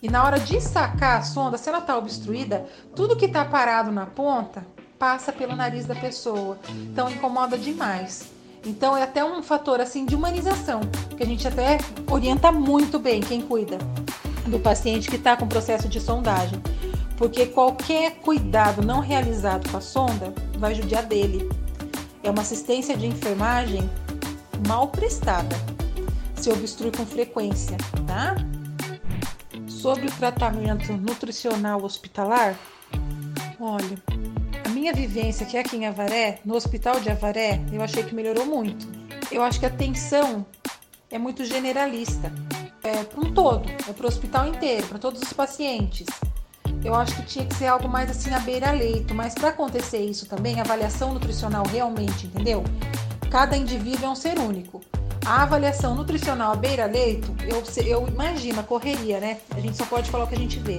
E 0.01 0.09
na 0.09 0.25
hora 0.25 0.41
de 0.41 0.59
sacar 0.59 1.19
a 1.19 1.23
sonda, 1.23 1.57
se 1.57 1.69
ela 1.69 1.77
está 1.77 1.97
obstruída, 1.97 2.65
tudo 2.93 3.15
que 3.15 3.27
está 3.27 3.45
parado 3.45 3.93
na 3.93 4.07
ponta 4.07 4.67
passa 4.97 5.31
pelo 5.31 5.55
nariz 5.55 5.85
da 5.85 5.95
pessoa. 5.95 6.57
Então 6.69 7.09
incomoda 7.09 7.57
demais. 7.57 8.31
Então 8.65 8.95
é 8.95 9.03
até 9.03 9.23
um 9.23 9.43
fator 9.43 9.81
assim 9.81 10.05
de 10.05 10.15
humanização, 10.15 10.81
que 11.17 11.23
a 11.23 11.25
gente 11.25 11.47
até 11.47 11.77
orienta 12.09 12.51
muito 12.51 12.97
bem 12.97 13.19
quem 13.19 13.41
cuida 13.41 13.77
do 14.47 14.59
paciente 14.59 15.09
que 15.09 15.15
está 15.15 15.35
com 15.35 15.47
processo 15.47 15.87
de 15.87 15.99
sondagem, 15.99 16.61
porque 17.17 17.45
qualquer 17.45 18.15
cuidado 18.15 18.81
não 18.81 18.99
realizado 18.99 19.69
com 19.69 19.77
a 19.77 19.81
sonda 19.81 20.33
vai 20.57 20.73
judiar 20.75 21.03
dele. 21.05 21.49
É 22.23 22.29
uma 22.29 22.41
assistência 22.41 22.95
de 22.95 23.05
enfermagem 23.05 23.89
mal 24.67 24.87
prestada. 24.87 25.55
se 26.35 26.49
obstrui 26.49 26.91
com 26.91 27.05
frequência, 27.05 27.77
tá? 28.05 28.35
Sobre 29.67 30.07
o 30.07 30.11
tratamento 30.11 30.91
nutricional 30.91 31.81
hospitalar, 31.83 32.57
olha, 33.59 33.97
minha 34.83 34.93
vivência 34.93 35.45
que 35.45 35.55
é 35.55 35.61
aqui 35.61 35.77
em 35.77 35.85
Avaré, 35.85 36.39
no 36.43 36.55
hospital 36.55 36.99
de 36.99 37.09
Avaré, 37.09 37.61
eu 37.71 37.81
achei 37.81 38.03
que 38.03 38.13
melhorou 38.13 38.45
muito. 38.45 38.85
Eu 39.31 39.41
acho 39.41 39.57
que 39.57 39.65
a 39.65 39.69
atenção 39.69 40.45
é 41.09 41.17
muito 41.17 41.45
generalista, 41.45 42.29
é 42.83 43.01
para 43.05 43.21
um 43.21 43.31
todo, 43.31 43.63
é 43.87 43.93
para 43.93 44.03
o 44.03 44.09
hospital 44.09 44.45
inteiro, 44.45 44.85
para 44.87 44.99
todos 44.99 45.21
os 45.21 45.31
pacientes. 45.31 46.05
Eu 46.83 46.93
acho 46.95 47.15
que 47.15 47.21
tinha 47.23 47.45
que 47.45 47.55
ser 47.55 47.67
algo 47.67 47.87
mais 47.87 48.09
assim 48.09 48.33
à 48.33 48.39
beira-leito, 48.39 49.15
mas 49.15 49.33
para 49.33 49.49
acontecer 49.49 49.99
isso 49.99 50.25
também, 50.25 50.59
avaliação 50.59 51.13
nutricional 51.13 51.63
realmente, 51.65 52.27
entendeu? 52.27 52.61
Cada 53.31 53.55
indivíduo 53.55 54.07
é 54.07 54.09
um 54.09 54.15
ser 54.15 54.37
único. 54.37 54.81
A 55.25 55.43
avaliação 55.43 55.95
nutricional 55.95 56.51
à 56.51 56.55
beira-leito, 56.57 57.33
eu, 57.47 57.63
eu 57.85 58.05
imagino 58.09 58.59
a 58.59 58.63
correria, 58.63 59.21
né? 59.21 59.39
A 59.55 59.61
gente 59.61 59.77
só 59.77 59.85
pode 59.85 60.11
falar 60.11 60.25
o 60.25 60.27
que 60.27 60.35
a 60.35 60.39
gente 60.39 60.59
vê. 60.59 60.75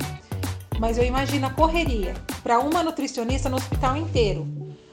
Mas 0.78 0.98
eu 0.98 1.04
imagino 1.04 1.46
a 1.46 1.50
correria 1.50 2.14
para 2.42 2.58
uma 2.58 2.82
nutricionista 2.82 3.48
no 3.48 3.56
hospital 3.56 3.96
inteiro 3.96 4.46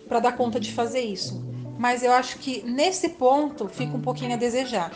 para 0.08 0.20
dar 0.20 0.34
conta 0.34 0.60
de 0.60 0.72
fazer 0.72 1.02
isso. 1.02 1.44
Mas 1.78 2.04
eu 2.04 2.12
acho 2.12 2.38
que 2.38 2.62
nesse 2.64 3.10
ponto 3.10 3.68
fica 3.68 3.96
um 3.96 4.02
pouquinho 4.02 4.34
a 4.34 4.38
desejar. 4.38 4.92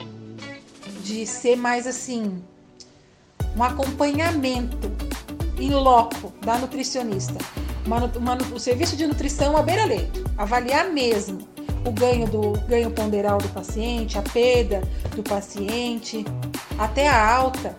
De 1.04 1.26
ser 1.26 1.56
mais 1.56 1.88
assim, 1.88 2.44
um 3.56 3.64
acompanhamento 3.64 4.92
em 5.60 5.72
loco 5.72 6.34
da 6.42 6.58
nutricionista. 6.58 7.38
Uma, 7.86 8.06
uma, 8.18 8.38
o 8.54 8.60
serviço 8.60 8.96
de 8.96 9.08
nutrição 9.08 9.56
à 9.56 9.62
beira-leito. 9.62 10.24
Avaliar 10.38 10.90
mesmo 10.90 11.48
o 11.86 11.92
ganho 11.92 12.28
do 12.28 12.54
ganho 12.68 12.92
ponderal 12.92 13.38
do 13.38 13.48
paciente, 13.50 14.18
a 14.18 14.22
perda 14.22 14.82
do 15.16 15.24
paciente, 15.24 16.26
até 16.78 17.08
a 17.08 17.36
alta. 17.36 17.78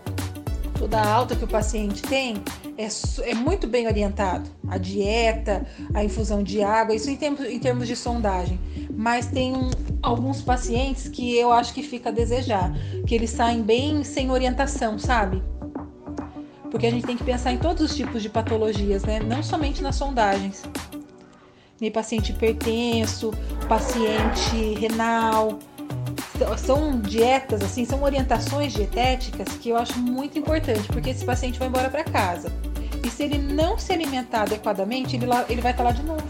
Toda 0.78 0.98
a 0.98 1.12
alta 1.12 1.34
que 1.34 1.44
o 1.44 1.48
paciente 1.48 2.02
tem 2.02 2.42
é, 2.76 2.88
é 3.30 3.34
muito 3.34 3.66
bem 3.66 3.86
orientado. 3.86 4.48
A 4.68 4.78
dieta, 4.78 5.66
a 5.94 6.04
infusão 6.04 6.42
de 6.42 6.62
água, 6.62 6.94
isso 6.94 7.10
em 7.10 7.16
termos, 7.16 7.40
em 7.40 7.58
termos 7.58 7.86
de 7.88 7.96
sondagem. 7.96 8.58
Mas 8.94 9.26
tem 9.26 9.54
um, 9.54 9.70
alguns 10.02 10.42
pacientes 10.42 11.08
que 11.08 11.36
eu 11.36 11.52
acho 11.52 11.72
que 11.72 11.82
fica 11.82 12.08
a 12.08 12.12
desejar, 12.12 12.72
que 13.06 13.14
eles 13.14 13.30
saem 13.30 13.62
bem 13.62 14.04
sem 14.04 14.30
orientação, 14.30 14.98
sabe? 14.98 15.42
Porque 16.70 16.86
a 16.86 16.90
gente 16.90 17.06
tem 17.06 17.16
que 17.16 17.24
pensar 17.24 17.52
em 17.52 17.58
todos 17.58 17.90
os 17.90 17.96
tipos 17.96 18.22
de 18.22 18.28
patologias, 18.28 19.04
né? 19.04 19.20
Não 19.20 19.42
somente 19.42 19.82
nas 19.82 19.96
sondagens 19.96 20.62
nem 21.80 21.90
paciente 21.90 22.32
hipertenso, 22.32 23.32
paciente 23.68 24.74
renal. 24.80 25.58
São 26.58 27.00
dietas, 27.00 27.62
assim, 27.62 27.84
são 27.84 28.02
orientações 28.02 28.72
dietéticas 28.72 29.48
que 29.56 29.70
eu 29.70 29.76
acho 29.76 29.98
muito 29.98 30.38
importante, 30.38 30.86
porque 30.88 31.10
esse 31.10 31.24
paciente 31.24 31.58
vai 31.58 31.68
embora 31.68 31.88
para 31.88 32.04
casa. 32.04 32.52
E 33.06 33.10
se 33.10 33.22
ele 33.22 33.38
não 33.38 33.78
se 33.78 33.92
alimentar 33.92 34.42
adequadamente, 34.42 35.14
ele, 35.14 35.26
ele 35.48 35.60
vai 35.60 35.70
estar 35.70 35.84
lá 35.84 35.92
de 35.92 36.02
novo. 36.02 36.26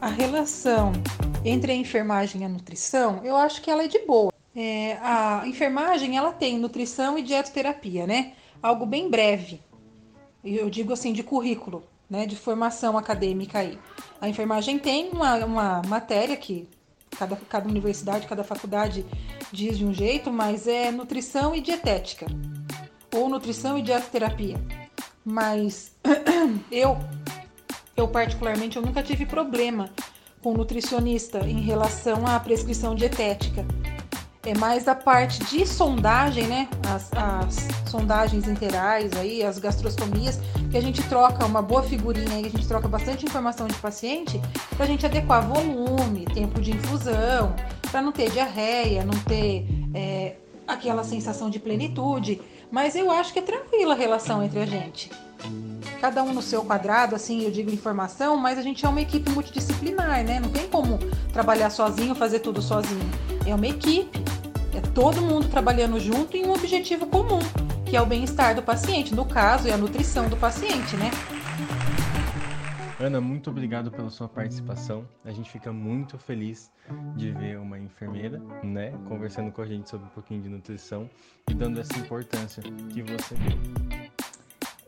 A 0.00 0.06
relação 0.06 0.92
entre 1.44 1.72
a 1.72 1.74
enfermagem 1.74 2.42
e 2.42 2.44
a 2.44 2.48
nutrição, 2.48 3.20
eu 3.24 3.34
acho 3.34 3.60
que 3.60 3.68
ela 3.68 3.82
é 3.82 3.88
de 3.88 3.98
boa. 4.06 4.32
É, 4.54 4.96
a 5.02 5.42
enfermagem, 5.44 6.16
ela 6.16 6.30
tem 6.30 6.56
nutrição 6.56 7.18
e 7.18 7.22
dietoterapia, 7.22 8.06
né? 8.06 8.34
Algo 8.62 8.86
bem 8.86 9.10
breve. 9.10 9.60
Eu 10.44 10.70
digo 10.70 10.92
assim, 10.92 11.12
de 11.12 11.24
currículo 11.24 11.82
né, 12.08 12.24
de 12.24 12.36
formação 12.36 12.96
acadêmica 12.96 13.58
aí. 13.58 13.76
A 14.20 14.28
enfermagem 14.28 14.78
tem 14.78 15.08
uma, 15.10 15.44
uma 15.44 15.82
matéria 15.88 16.36
que 16.36 16.68
cada, 17.18 17.34
cada 17.48 17.68
universidade, 17.68 18.28
cada 18.28 18.44
faculdade 18.44 19.04
diz 19.50 19.78
de 19.78 19.84
um 19.84 19.92
jeito, 19.92 20.30
mas 20.30 20.68
é 20.68 20.92
nutrição 20.92 21.54
e 21.56 21.60
dietética, 21.60 22.26
ou 23.12 23.28
nutrição 23.28 23.78
e 23.78 23.82
dietoterapia. 23.82 24.56
Mas 25.24 25.92
eu, 26.70 26.98
eu 27.96 28.08
particularmente, 28.08 28.76
eu 28.76 28.82
nunca 28.82 29.02
tive 29.02 29.26
problema 29.26 29.90
com 30.42 30.54
nutricionista 30.54 31.38
em 31.46 31.60
relação 31.60 32.26
à 32.26 32.40
prescrição 32.40 32.94
dietética 32.94 33.64
é 34.44 34.58
mais 34.58 34.88
a 34.88 34.94
parte 34.94 35.38
de 35.44 35.64
sondagem, 35.66 36.46
né? 36.46 36.68
As, 36.88 37.10
as, 37.12 37.68
sondagens 37.88 38.48
interais 38.48 39.12
aí, 39.12 39.42
as 39.42 39.58
gastrostomias, 39.58 40.40
que 40.70 40.76
a 40.76 40.80
gente 40.80 41.02
troca 41.04 41.44
uma 41.44 41.60
boa 41.60 41.82
figurinha 41.82 42.36
aí, 42.36 42.46
a 42.46 42.48
gente 42.48 42.66
troca 42.66 42.88
bastante 42.88 43.26
informação 43.26 43.66
de 43.66 43.74
paciente 43.74 44.40
para 44.74 44.84
a 44.84 44.88
gente 44.88 45.04
adequar 45.04 45.46
volume, 45.46 46.24
tempo 46.24 46.60
de 46.60 46.70
infusão, 46.72 47.54
para 47.90 48.00
não 48.00 48.10
ter 48.10 48.30
diarreia, 48.30 49.04
não 49.04 49.16
ter 49.24 49.66
é, 49.94 50.36
aquela 50.66 51.04
sensação 51.04 51.50
de 51.50 51.58
plenitude. 51.58 52.40
Mas 52.70 52.94
eu 52.94 53.10
acho 53.10 53.32
que 53.32 53.38
é 53.38 53.42
tranquila 53.42 53.94
a 53.94 53.96
relação 53.96 54.42
entre 54.42 54.60
a 54.60 54.66
gente. 54.66 55.10
Cada 56.00 56.22
um 56.22 56.32
no 56.32 56.42
seu 56.42 56.64
quadrado, 56.64 57.14
assim, 57.14 57.42
eu 57.42 57.50
digo 57.50 57.70
informação, 57.70 58.36
mas 58.36 58.58
a 58.58 58.62
gente 58.62 58.84
é 58.84 58.88
uma 58.88 59.00
equipe 59.00 59.30
multidisciplinar, 59.30 60.24
né? 60.24 60.40
Não 60.40 60.50
tem 60.50 60.66
como 60.68 60.98
trabalhar 61.32 61.70
sozinho, 61.70 62.14
fazer 62.14 62.40
tudo 62.40 62.60
sozinho. 62.60 63.08
É 63.46 63.54
uma 63.54 63.66
equipe. 63.66 64.20
É 64.74 64.80
todo 64.80 65.20
mundo 65.20 65.48
trabalhando 65.48 66.00
junto 66.00 66.36
em 66.36 66.46
um 66.46 66.52
objetivo 66.52 67.06
comum, 67.06 67.40
que 67.84 67.96
é 67.96 68.00
o 68.00 68.06
bem-estar 68.06 68.54
do 68.54 68.62
paciente. 68.62 69.14
No 69.14 69.24
caso, 69.24 69.68
é 69.68 69.72
a 69.72 69.76
nutrição 69.76 70.28
do 70.28 70.36
paciente, 70.36 70.96
né? 70.96 71.10
Ana, 73.02 73.20
muito 73.20 73.50
obrigado 73.50 73.90
pela 73.90 74.08
sua 74.10 74.28
participação. 74.28 75.08
A 75.24 75.32
gente 75.32 75.50
fica 75.50 75.72
muito 75.72 76.16
feliz 76.18 76.70
de 77.16 77.32
ver 77.32 77.58
uma 77.58 77.76
enfermeira, 77.76 78.40
né, 78.62 78.92
conversando 79.08 79.50
com 79.50 79.60
a 79.60 79.66
gente 79.66 79.90
sobre 79.90 80.06
um 80.06 80.10
pouquinho 80.10 80.40
de 80.40 80.48
nutrição 80.48 81.10
e 81.50 81.54
dando 81.54 81.80
essa 81.80 81.98
importância 81.98 82.62
que 82.62 83.02
você 83.02 83.34
deu. 83.34 83.58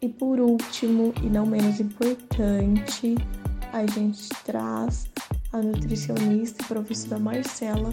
E 0.01 0.09
por 0.09 0.39
último, 0.39 1.13
e 1.25 1.27
não 1.27 1.45
menos 1.45 1.81
importante, 1.81 3.17
a 3.73 3.85
gente 3.85 4.29
traz 4.45 5.11
a 5.53 5.59
nutricionista 5.59 6.63
e 6.63 6.69
professora 6.69 7.19
Marcela, 7.19 7.93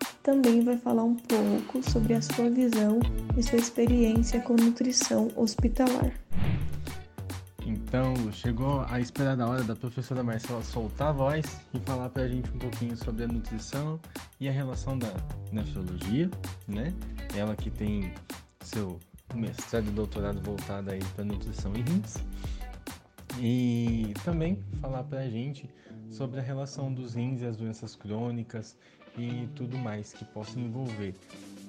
que 0.00 0.14
também 0.20 0.64
vai 0.64 0.78
falar 0.78 1.04
um 1.04 1.14
pouco 1.14 1.88
sobre 1.88 2.14
a 2.14 2.22
sua 2.22 2.50
visão 2.50 2.98
e 3.36 3.42
sua 3.44 3.58
experiência 3.58 4.40
com 4.40 4.54
nutrição 4.54 5.28
hospitalar. 5.36 6.12
Então, 7.90 8.14
chegou 8.30 8.86
a 8.88 9.00
esperada 9.00 9.44
hora 9.48 9.64
da 9.64 9.74
professora 9.74 10.22
Marcela 10.22 10.62
soltar 10.62 11.08
a 11.08 11.12
voz 11.12 11.60
e 11.74 11.80
falar 11.80 12.08
para 12.08 12.22
a 12.22 12.28
gente 12.28 12.48
um 12.52 12.58
pouquinho 12.58 12.96
sobre 12.96 13.24
a 13.24 13.26
nutrição 13.26 13.98
e 14.38 14.48
a 14.48 14.52
relação 14.52 14.96
da 14.96 15.08
nefrologia, 15.50 16.30
né? 16.68 16.94
Ela 17.36 17.56
que 17.56 17.68
tem 17.68 18.14
seu 18.60 18.96
mestrado 19.34 19.88
e 19.88 19.90
doutorado 19.90 20.40
voltado 20.40 20.92
aí 20.92 21.00
para 21.16 21.24
nutrição 21.24 21.72
e 21.74 21.82
rins. 21.82 22.18
E 23.40 24.14
também 24.24 24.62
falar 24.80 25.02
para 25.02 25.22
a 25.22 25.28
gente 25.28 25.68
sobre 26.12 26.38
a 26.38 26.42
relação 26.44 26.94
dos 26.94 27.14
rins 27.14 27.40
e 27.40 27.46
as 27.46 27.56
doenças 27.56 27.96
crônicas 27.96 28.76
e 29.18 29.48
tudo 29.56 29.76
mais 29.76 30.12
que 30.12 30.24
possa 30.26 30.60
envolver 30.60 31.12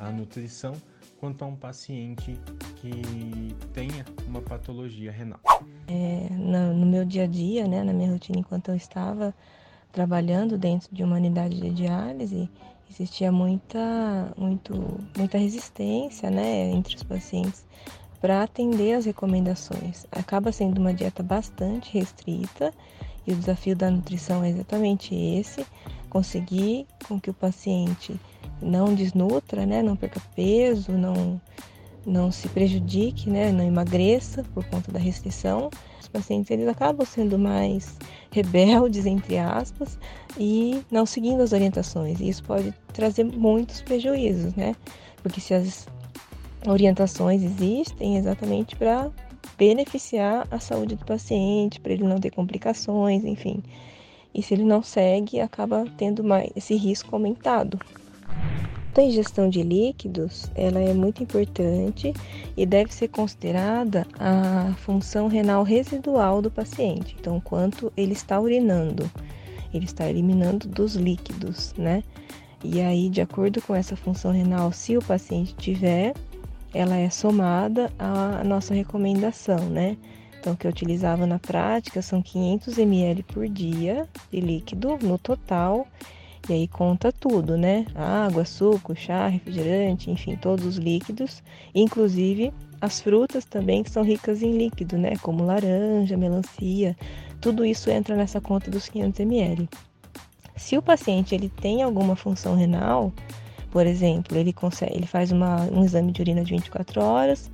a 0.02 0.12
nutrição 0.12 0.74
quanto 1.20 1.44
a 1.44 1.48
um 1.48 1.56
paciente 1.56 2.38
que 2.78 3.56
tenha 3.74 4.04
uma 4.28 4.42
patologia 4.42 5.12
renal. 5.12 5.40
É, 5.88 6.28
no, 6.32 6.74
no, 6.74 6.86
meu 6.86 7.06
dia 7.06 7.24
a 7.24 7.28
dia, 7.28 7.68
né, 7.68 7.84
na 7.84 7.94
minha 7.94 8.12
rotina, 8.12 8.40
enquanto 8.40 8.70
eu 8.70 8.76
estava 8.76 9.34
trabalhando 9.92 10.58
dentro 10.58 10.90
de 10.92 11.04
uma 11.04 11.18
unidade 11.18 11.62
de 11.62 11.70
diálise, 11.70 12.50
existia 12.90 13.32
muita, 13.32 14.34
muito, 14.36 14.74
muita 15.16 15.38
resistência 15.38 16.32
né, 16.32 16.72
entre 16.72 16.96
os 16.96 17.04
pacientes 17.04 17.66
para 18.20 18.42
atender 18.44 18.94
as 18.94 19.06
recomendações. 19.06 20.08
Acaba 20.12 20.52
sendo 20.52 20.80
uma 20.80 20.94
dieta 20.94 21.22
bastante 21.22 21.94
restrita 21.94 22.74
e 23.28 23.34
o 23.34 23.36
desafio 23.36 23.76
da 23.76 23.92
nutrição 23.92 24.44
é 24.44 24.50
exatamente 24.50 25.14
esse: 25.14 25.66
conseguir 26.12 26.86
com 27.08 27.20
que 27.20 27.30
o 27.30 27.34
paciente 27.34 28.20
não 28.62 28.94
desnutra, 28.94 29.66
né, 29.66 29.82
não 29.82 29.96
perca 29.96 30.22
peso, 30.36 30.92
não, 30.92 31.42
não 32.06 32.32
se 32.32 32.48
prejudique, 32.50 33.30
né, 33.30 33.52
não 33.52 33.66
emagreça 33.66 34.44
por 34.54 34.64
conta 34.66 34.92
da 34.92 35.00
restrição. 35.00 35.72
Os 36.00 36.10
pacientes 36.10 36.52
eles 36.52 36.68
acabam 36.68 37.08
sendo 37.08 37.40
mais 37.40 37.98
rebeldes, 38.30 39.06
entre 39.06 39.38
aspas, 39.40 39.98
e 40.38 40.84
não 40.92 41.06
seguindo 41.06 41.42
as 41.42 41.54
orientações. 41.54 42.20
E 42.20 42.28
isso 42.28 42.44
pode 42.44 42.74
trazer 42.94 43.24
muitos 43.24 43.82
prejuízos, 43.82 44.54
né? 44.54 44.76
Porque 45.24 45.40
se 45.40 45.54
as 45.54 45.88
orientações 46.68 47.42
existem 47.42 48.18
exatamente 48.18 48.76
para 48.76 49.10
beneficiar 49.58 50.46
a 50.52 50.60
saúde 50.60 50.96
do 50.96 51.06
paciente, 51.06 51.80
para 51.80 51.94
ele 51.94 52.04
não 52.04 52.20
ter 52.20 52.32
complicações, 52.32 53.24
enfim. 53.24 53.64
E 54.34 54.42
se 54.42 54.54
ele 54.54 54.64
não 54.64 54.82
segue, 54.82 55.40
acaba 55.40 55.86
tendo 55.98 56.24
mais 56.24 56.50
esse 56.56 56.76
risco 56.76 57.16
aumentado. 57.16 57.80
A 58.94 59.02
ingestão 59.02 59.50
de 59.50 59.64
líquidos 59.64 60.52
ela 60.54 60.80
é 60.80 60.94
muito 60.94 61.24
importante 61.24 62.14
e 62.58 62.66
deve 62.66 62.94
ser 62.94 63.08
considerada 63.08 64.06
a 64.20 64.74
função 64.80 65.30
renal 65.30 65.64
residual 65.64 66.42
do 66.42 66.52
paciente. 66.52 67.16
Então, 67.18 67.40
quanto 67.40 67.92
ele 67.96 68.12
está 68.12 68.38
urinando, 68.40 69.10
ele 69.74 69.86
está 69.86 70.10
eliminando 70.10 70.68
dos 70.68 70.96
líquidos, 70.96 71.74
né? 71.78 72.04
E 72.64 72.82
aí, 72.82 73.10
de 73.10 73.22
acordo 73.22 73.62
com 73.62 73.74
essa 73.74 73.96
função 73.96 74.32
renal, 74.32 74.74
se 74.74 74.98
o 74.98 75.02
paciente 75.02 75.56
tiver, 75.56 76.14
ela 76.74 76.98
é 76.98 77.10
somada 77.10 77.92
à 77.98 78.44
nossa 78.44 78.74
recomendação, 78.74 79.70
né? 79.70 79.96
Então, 80.42 80.54
o 80.54 80.58
que 80.58 80.66
eu 80.66 80.72
utilizava 80.72 81.28
na 81.28 81.38
prática 81.38 82.02
são 82.02 82.20
500 82.20 82.80
ml 82.80 83.22
por 83.22 83.48
dia 83.48 84.10
de 84.32 84.42
líquido 84.42 84.98
no 85.00 85.20
total. 85.20 85.88
E 86.50 86.54
aí 86.54 86.68
conta 86.68 87.12
tudo, 87.12 87.56
né? 87.56 87.86
Água, 87.94 88.44
suco, 88.44 88.96
chá, 88.96 89.28
refrigerante, 89.28 90.10
enfim, 90.10 90.36
todos 90.36 90.66
os 90.66 90.78
líquidos, 90.78 91.44
inclusive 91.76 92.52
as 92.82 93.00
frutas 93.00 93.46
também 93.46 93.84
que 93.84 93.92
são 93.92 94.02
ricas 94.02 94.42
em 94.42 94.58
líquido, 94.58 94.98
né? 94.98 95.14
Como 95.22 95.46
laranja, 95.46 96.18
melancia, 96.18 96.98
tudo 97.40 97.64
isso 97.64 97.92
entra 97.92 98.16
nessa 98.16 98.42
conta 98.42 98.72
dos 98.72 98.90
500 98.90 99.20
ml. 99.20 99.70
Se 100.56 100.76
o 100.76 100.82
paciente 100.82 101.36
ele 101.36 101.50
tem 101.50 101.84
alguma 101.84 102.16
função 102.16 102.56
renal, 102.56 103.14
por 103.72 103.88
exemplo, 103.88 104.38
ele 104.38 104.52
consegue, 104.52 104.94
ele 104.94 105.08
faz 105.08 105.32
uma, 105.32 105.62
um 105.72 105.84
exame 105.84 106.12
de 106.12 106.22
urina 106.22 106.44
de 106.44 106.52
24 106.52 107.02
horas 107.02 107.50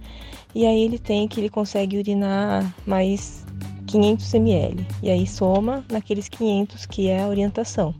e 0.53 0.65
aí 0.65 0.81
ele 0.81 0.97
tem 0.97 1.27
que 1.27 1.39
ele 1.39 1.49
consegue 1.49 1.97
urinar 1.97 2.75
mais 2.85 3.45
500 3.85 4.33
ml 4.33 4.85
e 5.03 5.11
aí 5.11 5.27
soma 5.27 5.85
naqueles 5.91 6.27
500 6.27 6.85
que 6.87 7.07
é 7.07 7.21
a 7.21 7.27
orientação. 7.27 7.93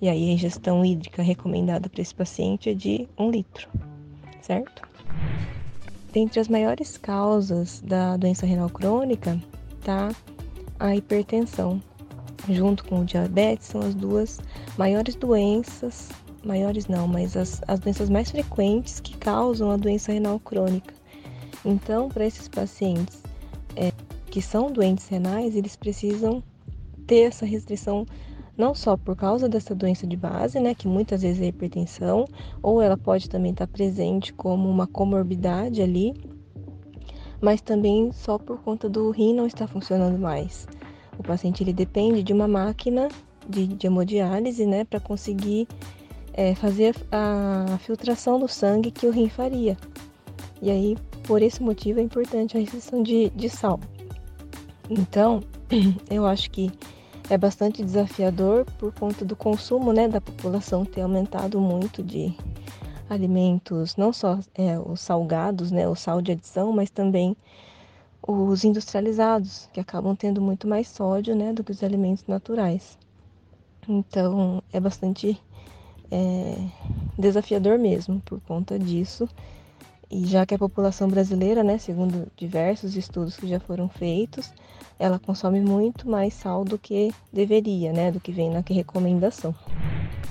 E 0.00 0.08
aí 0.08 0.30
a 0.30 0.32
ingestão 0.32 0.84
hídrica 0.84 1.22
recomendada 1.22 1.88
para 1.88 2.00
esse 2.00 2.14
paciente 2.14 2.70
é 2.70 2.74
de 2.74 3.08
1 3.18 3.30
litro, 3.30 3.68
certo? 4.42 4.82
Dentre 6.12 6.38
as 6.38 6.48
maiores 6.48 6.96
causas 6.96 7.80
da 7.80 8.16
doença 8.16 8.46
renal 8.46 8.70
crônica 8.70 9.40
tá 9.82 10.14
a 10.78 10.94
hipertensão, 10.94 11.82
junto 12.48 12.84
com 12.84 13.00
o 13.00 13.04
diabetes, 13.04 13.68
são 13.68 13.80
as 13.80 13.94
duas 13.94 14.38
maiores 14.78 15.16
doenças 15.16 16.10
maiores 16.46 16.86
não, 16.86 17.06
mas 17.06 17.36
as, 17.36 17.60
as 17.66 17.80
doenças 17.80 18.08
mais 18.08 18.30
frequentes 18.30 19.00
que 19.00 19.16
causam 19.16 19.70
a 19.70 19.76
doença 19.76 20.12
renal 20.12 20.38
crônica. 20.38 20.94
Então, 21.64 22.08
para 22.08 22.24
esses 22.24 22.48
pacientes 22.48 23.22
é, 23.74 23.92
que 24.30 24.40
são 24.40 24.70
doentes 24.70 25.08
renais, 25.08 25.56
eles 25.56 25.76
precisam 25.76 26.42
ter 27.06 27.22
essa 27.22 27.44
restrição 27.44 28.06
não 28.56 28.74
só 28.74 28.96
por 28.96 29.14
causa 29.14 29.48
dessa 29.48 29.74
doença 29.74 30.06
de 30.06 30.16
base, 30.16 30.58
né, 30.58 30.74
que 30.74 30.88
muitas 30.88 31.22
vezes 31.22 31.42
é 31.42 31.46
hipertensão, 31.46 32.24
ou 32.62 32.80
ela 32.80 32.96
pode 32.96 33.28
também 33.28 33.52
estar 33.52 33.66
presente 33.66 34.32
como 34.32 34.68
uma 34.68 34.86
comorbidade 34.86 35.82
ali, 35.82 36.14
mas 37.40 37.60
também 37.60 38.10
só 38.12 38.38
por 38.38 38.58
conta 38.62 38.88
do 38.88 39.10
rim 39.10 39.34
não 39.34 39.46
estar 39.46 39.66
funcionando 39.66 40.18
mais. 40.18 40.66
O 41.18 41.22
paciente 41.22 41.62
ele 41.62 41.72
depende 41.72 42.22
de 42.22 42.32
uma 42.32 42.48
máquina 42.48 43.08
de, 43.48 43.66
de 43.66 43.86
hemodiálise, 43.86 44.64
né, 44.64 44.84
para 44.84 45.00
conseguir 45.00 45.68
é, 46.36 46.54
fazer 46.54 46.94
a 47.10 47.78
filtração 47.78 48.38
do 48.38 48.46
sangue 48.46 48.90
que 48.90 49.06
o 49.06 49.10
rim 49.10 49.28
faria. 49.28 49.76
E 50.60 50.70
aí, 50.70 50.96
por 51.24 51.42
esse 51.42 51.62
motivo, 51.62 51.98
é 51.98 52.02
importante 52.02 52.56
a 52.56 52.60
restrição 52.60 53.02
de, 53.02 53.30
de 53.30 53.48
sal. 53.48 53.80
Então, 54.88 55.42
eu 56.10 56.26
acho 56.26 56.50
que 56.50 56.70
é 57.28 57.36
bastante 57.36 57.82
desafiador 57.82 58.64
por 58.78 58.92
conta 58.92 59.24
do 59.24 59.34
consumo 59.34 59.92
né, 59.92 60.06
da 60.06 60.20
população 60.20 60.84
ter 60.84 61.00
aumentado 61.00 61.60
muito 61.60 62.02
de 62.02 62.36
alimentos, 63.08 63.96
não 63.96 64.12
só 64.12 64.38
é, 64.54 64.78
os 64.78 65.00
salgados, 65.00 65.70
né, 65.70 65.88
o 65.88 65.94
sal 65.94 66.20
de 66.20 66.32
adição, 66.32 66.72
mas 66.72 66.90
também 66.90 67.36
os 68.22 68.64
industrializados, 68.64 69.68
que 69.72 69.80
acabam 69.80 70.14
tendo 70.14 70.40
muito 70.40 70.66
mais 70.66 70.88
sódio 70.88 71.34
né, 71.34 71.52
do 71.52 71.62
que 71.64 71.70
os 71.70 71.82
alimentos 71.82 72.24
naturais. 72.26 72.98
Então, 73.88 74.62
é 74.72 74.80
bastante 74.80 75.40
é, 76.10 76.56
desafiador 77.18 77.78
mesmo 77.78 78.20
por 78.20 78.40
conta 78.40 78.78
disso. 78.78 79.28
E 80.10 80.24
já 80.24 80.46
que 80.46 80.54
a 80.54 80.58
população 80.58 81.08
brasileira, 81.08 81.64
né, 81.64 81.78
segundo 81.78 82.30
diversos 82.36 82.96
estudos 82.96 83.36
que 83.36 83.48
já 83.48 83.58
foram 83.58 83.88
feitos, 83.88 84.52
ela 84.98 85.18
consome 85.18 85.60
muito 85.60 86.08
mais 86.08 86.32
sal 86.32 86.64
do 86.64 86.78
que 86.78 87.12
deveria, 87.32 87.92
né, 87.92 88.12
do 88.12 88.20
que 88.20 88.30
vem 88.30 88.50
na 88.50 88.62
recomendação. 88.66 89.54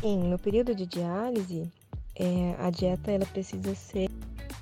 E 0.01 0.15
no 0.15 0.39
período 0.39 0.73
de 0.73 0.85
diálise, 0.85 1.69
é, 2.15 2.55
a 2.59 2.69
dieta 2.69 3.11
ela 3.11 3.25
precisa 3.25 3.75
ser 3.75 4.09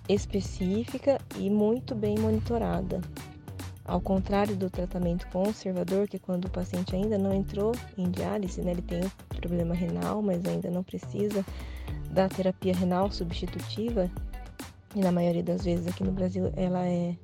específica 0.09 1.19
e 1.37 1.49
muito 1.49 1.93
bem 1.93 2.17
monitorada. 2.17 2.99
Ao 3.85 4.01
contrário 4.01 4.55
do 4.55 4.69
tratamento 4.69 5.27
conservador, 5.27 6.07
que 6.07 6.17
quando 6.17 6.45
o 6.45 6.49
paciente 6.49 6.95
ainda 6.95 7.17
não 7.17 7.33
entrou 7.33 7.73
em 7.97 8.09
diálise, 8.09 8.61
né, 8.61 8.71
ele 8.71 8.81
tem 8.81 9.01
problema 9.47 9.75
renal, 9.75 10.21
mas 10.21 10.45
ainda 10.45 10.71
não 10.71 10.83
precisa 10.83 11.45
da 12.09 12.29
terapia 12.29 12.73
renal 12.73 13.11
substitutiva, 13.11 14.09
e 14.95 14.99
na 14.99 15.11
maioria 15.11 15.43
das 15.43 15.65
vezes 15.65 15.87
aqui 15.87 16.03
no 16.03 16.11
Brasil 16.11 16.51
ela 16.55 16.85
é 16.87 17.15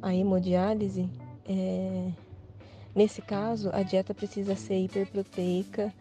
a 0.00 0.14
hemodiálise, 0.14 1.08
é... 1.48 2.10
nesse 2.94 3.20
caso 3.20 3.70
a 3.72 3.82
dieta 3.82 4.14
precisa 4.14 4.54
ser 4.54 4.78
hiperproteica, 4.78 5.92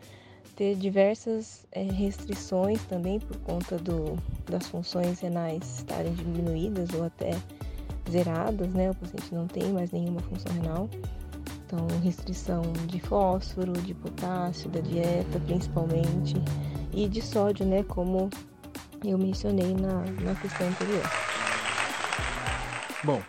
ter 0.55 0.75
diversas 0.75 1.65
é, 1.71 1.81
restrições 1.81 2.83
também 2.83 3.19
por 3.19 3.37
conta 3.37 3.75
do, 3.77 4.15
das 4.45 4.67
funções 4.67 5.19
renais 5.19 5.79
estarem 5.79 6.13
diminuídas 6.13 6.89
ou 6.93 7.03
até 7.05 7.31
zeradas, 8.11 8.71
né? 8.71 8.91
O 8.91 8.95
paciente 8.95 9.33
não 9.33 9.47
tem 9.47 9.71
mais 9.73 9.91
nenhuma 9.91 10.19
função 10.21 10.53
renal. 10.53 10.87
Então, 11.65 11.87
restrição 12.03 12.61
de 12.87 12.99
fósforo, 12.99 13.73
de 13.73 13.93
potássio, 13.93 14.69
da 14.69 14.79
dieta 14.79 15.39
principalmente, 15.45 16.35
e 16.93 17.07
de 17.07 17.21
sódio, 17.21 17.65
né? 17.65 17.83
Como 17.83 18.29
eu 19.03 19.17
mencionei 19.17 19.73
na, 19.73 20.03
na 20.21 20.35
questão 20.35 20.67
anterior. 20.67 21.03
Bom, 23.03 23.21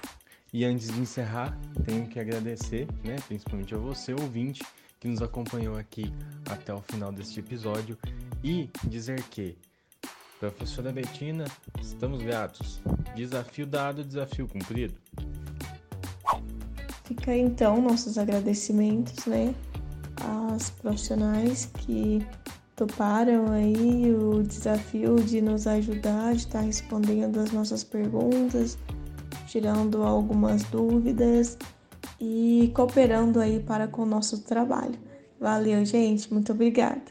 e 0.52 0.64
antes 0.64 0.92
de 0.92 1.00
encerrar, 1.00 1.58
tenho 1.84 2.06
que 2.06 2.20
agradecer, 2.20 2.86
né, 3.02 3.16
principalmente 3.26 3.74
a 3.74 3.78
você, 3.78 4.12
ouvinte, 4.12 4.62
que 5.00 5.08
nos 5.08 5.20
acompanhou 5.20 5.76
aqui 5.76 6.12
até 6.48 6.72
o 6.72 6.80
final 6.80 7.10
deste 7.10 7.40
episódio 7.40 7.98
e 8.42 8.70
dizer 8.84 9.22
que 9.24 9.56
Professora 10.38 10.92
Betina, 10.92 11.44
estamos 11.80 12.22
gratos. 12.22 12.80
Desafio 13.14 13.66
dado, 13.66 14.04
desafio 14.04 14.46
cumprido. 14.46 14.94
Fica 17.16 17.36
então 17.36 17.80
nossos 17.80 18.18
agradecimentos, 18.18 19.24
né, 19.26 19.54
às 20.50 20.70
profissionais 20.70 21.70
que 21.78 22.26
toparam 22.74 23.52
aí 23.52 24.12
o 24.12 24.42
desafio 24.42 25.16
de 25.16 25.40
nos 25.40 25.66
ajudar, 25.66 26.32
de 26.32 26.40
estar 26.40 26.60
respondendo 26.60 27.38
as 27.38 27.52
nossas 27.52 27.84
perguntas, 27.84 28.76
tirando 29.46 30.02
algumas 30.02 30.64
dúvidas 30.64 31.56
e 32.20 32.72
cooperando 32.74 33.40
aí 33.40 33.60
para 33.60 33.86
com 33.86 34.02
o 34.02 34.06
nosso 34.06 34.42
trabalho. 34.42 34.98
Valeu, 35.38 35.84
gente, 35.84 36.32
muito 36.32 36.52
obrigada. 36.52 37.02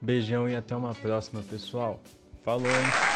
Beijão 0.00 0.48
e 0.48 0.54
até 0.54 0.76
uma 0.76 0.94
próxima, 0.94 1.42
pessoal. 1.42 2.00
Falou, 2.44 2.68
hein? 2.68 3.15